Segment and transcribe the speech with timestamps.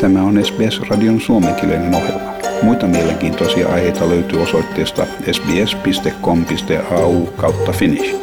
[0.00, 2.32] Tämä on SBS-radion suomenkielinen ohjelma.
[2.62, 8.16] Muita mielenkiintoisia aiheita löytyy osoitteesta sbs.com.au kautta finnish.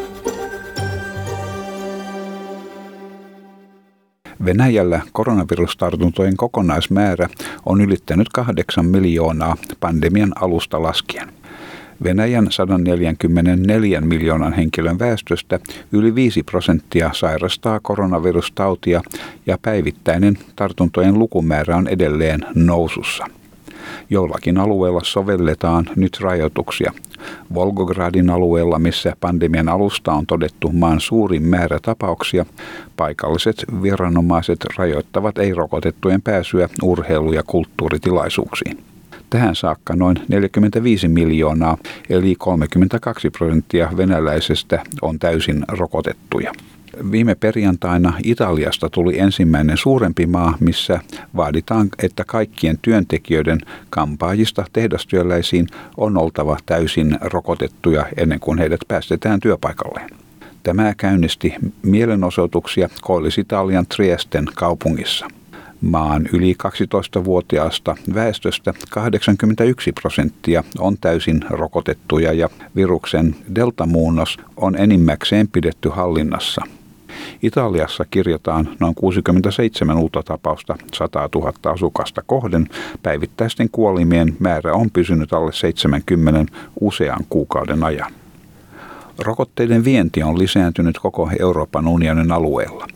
[4.45, 7.29] Venäjällä koronavirustartuntojen kokonaismäärä
[7.66, 11.28] on ylittänyt 8 miljoonaa pandemian alusta laskien.
[12.04, 15.59] Venäjän 144 miljoonan henkilön väestöstä
[15.91, 19.02] yli 5 prosenttia sairastaa koronavirustautia
[19.45, 23.26] ja päivittäinen tartuntojen lukumäärä on edelleen nousussa.
[24.09, 26.94] Jollakin alueella sovelletaan nyt rajoituksia.
[27.54, 32.45] Volgogradin alueella, missä pandemian alusta on todettu maan suurin määrä tapauksia,
[32.98, 38.87] paikalliset viranomaiset rajoittavat ei-rokotettujen pääsyä urheilu- ja kulttuuritilaisuuksiin.
[39.30, 41.77] Tähän saakka noin 45 miljoonaa,
[42.09, 46.52] eli 32 prosenttia venäläisestä on täysin rokotettuja.
[47.12, 50.99] Viime perjantaina Italiasta tuli ensimmäinen suurempi maa, missä
[51.35, 53.59] vaaditaan, että kaikkien työntekijöiden
[53.90, 60.10] kampaajista tehdastyöläisiin on oltava täysin rokotettuja ennen kuin heidät päästetään työpaikalleen.
[60.63, 65.28] Tämä käynnisti mielenosoituksia Koillis-Italian Triesten kaupungissa.
[65.81, 75.89] Maan yli 12-vuotiaasta väestöstä 81 prosenttia on täysin rokotettuja ja viruksen deltamuunnos on enimmäkseen pidetty
[75.89, 76.61] hallinnassa.
[77.44, 82.67] Italiassa kirjataan noin 67 uutta tapausta 100 000 asukasta kohden.
[83.03, 88.11] Päivittäisten kuolimien määrä on pysynyt alle 70 usean kuukauden ajan.
[89.19, 92.88] Rokotteiden vienti on lisääntynyt koko Euroopan unionin alueella.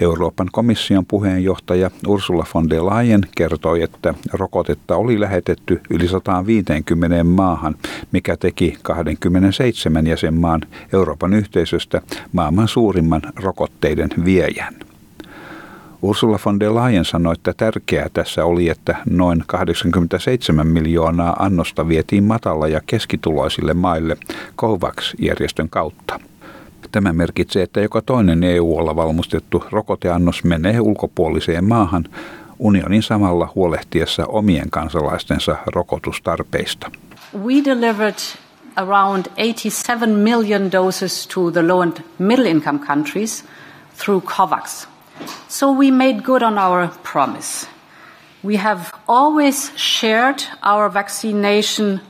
[0.00, 7.74] Euroopan komission puheenjohtaja Ursula von der Leyen kertoi, että rokotetta oli lähetetty yli 150 maahan,
[8.12, 10.60] mikä teki 27 jäsenmaan
[10.92, 14.74] Euroopan yhteisöstä maailman suurimman rokotteiden viejän.
[16.02, 22.24] Ursula von der Leyen sanoi, että tärkeää tässä oli, että noin 87 miljoonaa annosta vietiin
[22.24, 24.16] matala- ja keskituloisille maille
[24.56, 26.20] COVAX-järjestön kautta.
[26.92, 32.04] Tämä merkitsee, että joka toinen EU-olla valmistettu rokoteannos menee ulkopuoliseen maahan
[32.58, 36.90] unionin samalla huolehtiessa omien kansalaistensa rokotustarpeista.
[37.44, 38.18] We delivered
[38.76, 43.44] around 87 million doses to the low and middle income countries
[43.96, 44.88] through COVAX.
[45.48, 47.68] So we made good on our promise.
[48.44, 52.00] We have always shared our vaccination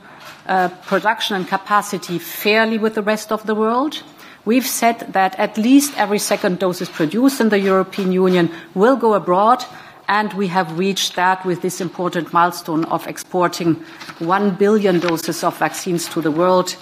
[0.47, 4.03] uh, production and capacity fairly with the rest of the world.
[4.45, 8.95] We've said that at least every second dose is produced in the European Union will
[8.95, 9.63] go abroad,
[10.07, 13.75] and we have reached that with this important milestone of exporting
[14.19, 16.75] 1 billion doses of vaccines to the world,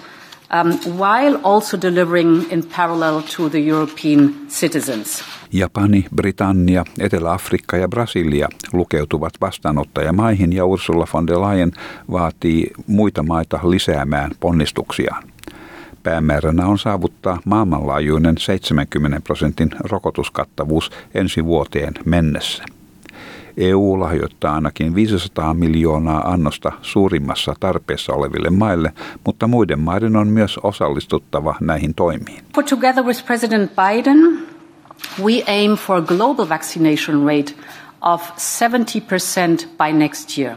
[0.50, 5.22] um, while also delivering in parallel to the European citizens.
[5.52, 11.72] Japani, Britannia, Etelä-Afrikka ja Brasilia lukeutuvat vastaanottajamaihin ja Ursula von der Leyen
[12.10, 15.22] vaatii muita maita lisäämään ponnistuksiaan.
[16.02, 22.64] Päämääränä on saavuttaa maailmanlaajuinen 70 prosentin rokotuskattavuus ensi vuoteen mennessä.
[23.56, 28.92] EU lahjoittaa ainakin 500 miljoonaa annosta suurimmassa tarpeessa oleville maille,
[29.26, 32.44] mutta muiden maiden on myös osallistuttava näihin toimiin.
[32.52, 34.38] Put together with President Biden,
[35.22, 37.54] we aim for a global vaccination rate
[38.00, 40.56] of 70% by next year.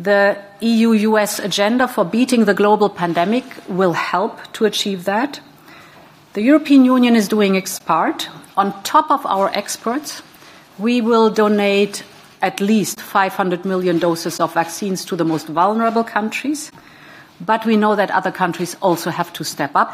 [0.00, 5.40] The EU US agenda for beating the global pandemic will help to achieve that.
[6.34, 8.28] The European Union is doing its part.
[8.56, 10.22] On top of our experts,
[10.78, 12.04] we will donate
[12.40, 16.70] at least 500 million doses of vaccines to the most vulnerable countries.
[17.40, 19.90] But we know that other countries also have to step up.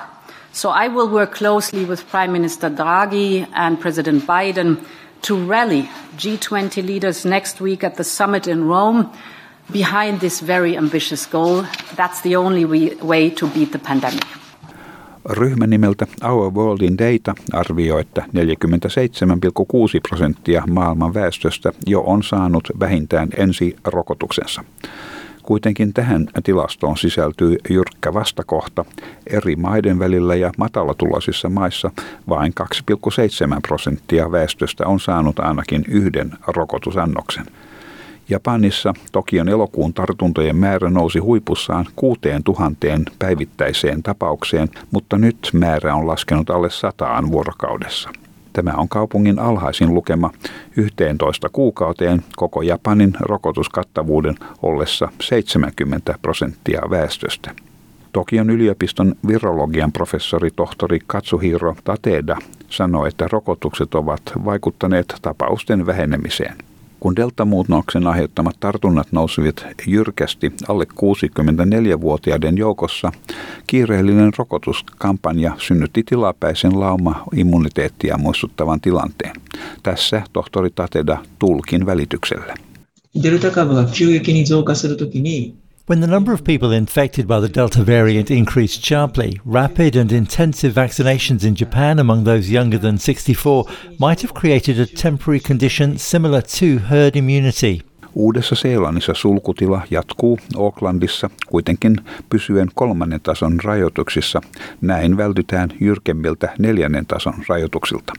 [0.53, 4.85] So I will work closely with Prime Minister Draghi and President Biden
[5.23, 5.89] to rally
[6.19, 9.11] G20 leaders next week at the summit in Rome
[9.73, 11.63] behind this very ambitious goal.
[11.97, 12.65] That's the only
[13.05, 14.27] way to beat the pandemic.
[15.31, 22.69] Ryhmä nimeltä Our World in Data arvioi, että 47,6 prosenttia maailman väestöstä jo on saanut
[22.81, 24.65] vähintään ensi rokotuksensa.
[25.43, 28.85] Kuitenkin tähän tilastoon sisältyy jyrkkä vastakohta.
[29.27, 31.91] Eri maiden välillä ja matalatuloisissa maissa
[32.29, 32.53] vain
[32.91, 37.47] 2,7 prosenttia väestöstä on saanut ainakin yhden rokotusannoksen.
[38.29, 46.07] Japanissa Tokion elokuun tartuntojen määrä nousi huipussaan kuuteen tuhanteen päivittäiseen tapaukseen, mutta nyt määrä on
[46.07, 48.11] laskenut alle sataan vuorokaudessa.
[48.53, 50.31] Tämä on kaupungin alhaisin lukema
[50.77, 57.51] 11 kuukauteen koko Japanin rokotuskattavuuden ollessa 70 prosenttia väestöstä.
[58.13, 62.37] Tokion yliopiston virologian professori tohtori Katsuhiro Tateda
[62.71, 66.57] sanoi, että rokotukset ovat vaikuttaneet tapausten vähenemiseen
[67.00, 73.12] Kun deltamuutnoksen aiheuttamat tartunnat nousivat jyrkästi alle 64-vuotiaiden joukossa,
[73.68, 79.36] kiireellinen rokotuskampanja synnytti tilapäisen lauma-immuniteettia muistuttavan tilanteen.
[79.84, 82.54] Tässä tohtori Tateda Tulkin välityksellä.
[83.16, 85.56] デルタ株が急激に増加するときに
[85.87, 90.73] When the number of people infected by the Delta variant increased sharply, rapid and intensive
[90.73, 93.67] vaccinations in Japan among those younger than 64
[93.99, 97.83] might have created a temporary condition similar to herd immunity.
[98.15, 101.97] Uudessa Seelannissa sulkutila jatkuu Aucklandissa kuitenkin
[102.31, 104.41] pysyen kolmannen tason rajoituksissa.
[104.81, 108.13] Näin vältytään jyrkemmiltä neljännen tason rajoituksilta.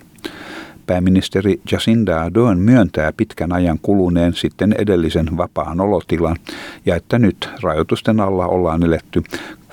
[0.88, 6.36] Pääministeri Jacinda Ardern myöntää pitkän ajan kuluneen sitten edellisen vapaan olotilan
[6.86, 9.24] ja että nyt rajoitusten alla ollaan eletty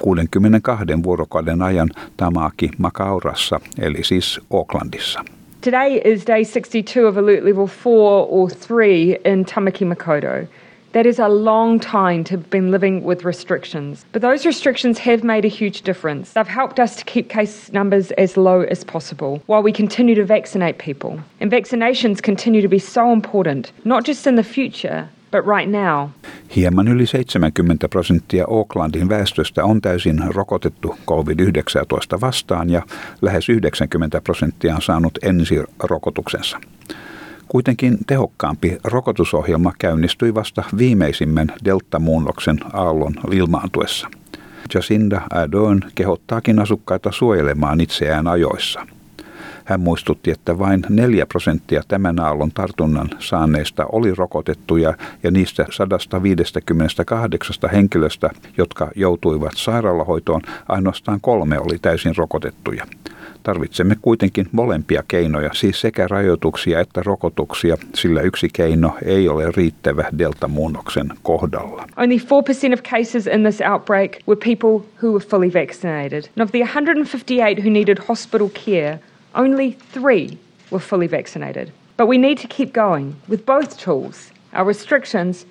[0.01, 5.25] 62 vuorokauden ajan Tamaki Makaurassa, eli siis Aucklandissa.
[5.65, 10.62] Today is day 62 of alert level 4 or 3 in Tamaki Makoto.
[10.93, 14.05] That is a long time to have been living with restrictions.
[14.13, 16.33] But those restrictions have made a huge difference.
[16.35, 20.25] They've helped us to keep case numbers as low as possible while we continue to
[20.25, 21.19] vaccinate people.
[21.41, 26.11] And vaccinations continue to be so important, not just in the future, but right now.
[26.57, 32.83] Hieman yli 70 prosenttia Aucklandin väestöstä on täysin rokotettu COVID-19 vastaan ja
[33.23, 36.61] lähes 90 prosenttia on saanut ensirokotuksensa.
[37.53, 44.09] Kuitenkin tehokkaampi rokotusohjelma käynnistyi vasta viimeisimmän delta-muunnoksen aallon ilmaantuessa.
[44.75, 48.87] Jacinda Ardern kehottaakin asukkaita suojelemaan itseään ajoissa.
[49.65, 57.71] Hän muistutti, että vain 4 prosenttia tämän aallon tartunnan saaneista oli rokotettuja ja niistä 158
[57.73, 62.87] henkilöstä, jotka joutuivat sairaalahoitoon, ainoastaan kolme oli täysin rokotettuja.
[63.43, 70.05] Tarvitsemme kuitenkin molempia keinoja, siis sekä rajoituksia että rokotuksia, sillä yksi keino ei ole riittävä
[70.19, 71.85] delta-muunnoksen kohdalla.
[71.97, 76.25] Only 4% of cases in this outbreak were people who were fully vaccinated.
[76.37, 78.99] And of the 158 who needed hospital care,
[79.35, 80.39] only three
[80.73, 81.69] were fully vaccinated.
[81.97, 85.47] But we need to keep going with both tools, our restrictions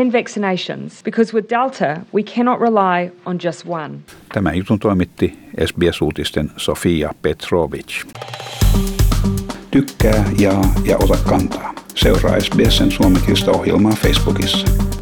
[0.00, 3.98] and vaccinations because with Delta we cannot rely on just one.
[4.34, 8.04] Tämä jutun toimitti SBS-uutisten Sofia Petrovic.
[9.70, 11.74] Tykkää, jaa ja ota kantaa.
[11.94, 14.95] Seuraa SBSn suomenkielistä ohjelmaa Facebookissa.